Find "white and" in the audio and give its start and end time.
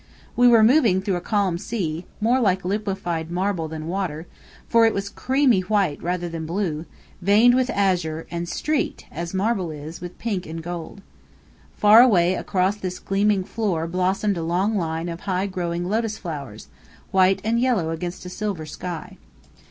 17.11-17.59